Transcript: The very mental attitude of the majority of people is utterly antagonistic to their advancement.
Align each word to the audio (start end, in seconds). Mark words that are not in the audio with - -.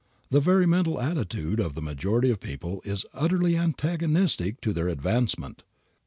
The 0.31 0.39
very 0.39 0.65
mental 0.65 0.99
attitude 0.99 1.59
of 1.59 1.75
the 1.75 1.79
majority 1.83 2.31
of 2.31 2.39
people 2.39 2.81
is 2.83 3.05
utterly 3.13 3.55
antagonistic 3.55 4.59
to 4.61 4.73
their 4.73 4.87
advancement. 4.87 5.61